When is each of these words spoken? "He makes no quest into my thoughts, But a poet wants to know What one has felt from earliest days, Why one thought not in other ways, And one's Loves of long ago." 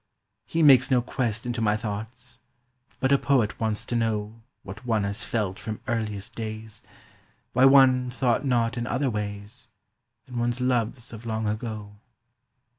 "He 0.47 0.63
makes 0.63 0.89
no 0.89 0.99
quest 0.99 1.45
into 1.45 1.61
my 1.61 1.77
thoughts, 1.77 2.39
But 2.99 3.11
a 3.11 3.19
poet 3.19 3.59
wants 3.59 3.85
to 3.85 3.95
know 3.95 4.41
What 4.63 4.83
one 4.83 5.03
has 5.03 5.23
felt 5.23 5.59
from 5.59 5.79
earliest 5.87 6.33
days, 6.33 6.81
Why 7.53 7.65
one 7.65 8.09
thought 8.09 8.43
not 8.43 8.79
in 8.79 8.87
other 8.87 9.11
ways, 9.11 9.69
And 10.25 10.37
one's 10.39 10.59
Loves 10.59 11.13
of 11.13 11.27
long 11.27 11.45
ago." 11.45 11.97